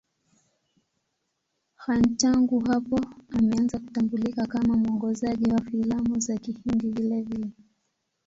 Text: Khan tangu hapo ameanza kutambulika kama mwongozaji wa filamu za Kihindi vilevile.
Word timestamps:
Khan 1.75 2.15
tangu 2.19 2.59
hapo 2.59 2.99
ameanza 3.33 3.79
kutambulika 3.79 4.45
kama 4.47 4.77
mwongozaji 4.77 5.51
wa 5.51 5.61
filamu 5.61 6.19
za 6.19 6.37
Kihindi 6.37 6.89
vilevile. 6.91 7.51